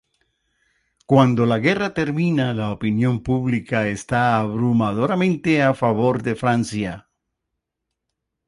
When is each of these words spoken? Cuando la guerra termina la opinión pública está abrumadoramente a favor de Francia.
Cuando 1.05 1.45
la 1.45 1.59
guerra 1.59 1.93
termina 1.93 2.55
la 2.55 2.71
opinión 2.71 3.21
pública 3.21 3.87
está 3.87 4.39
abrumadoramente 4.39 5.61
a 5.61 5.75
favor 5.75 6.23
de 6.23 6.33
Francia. 6.35 7.07